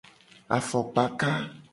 Afokpaka. 0.55 1.31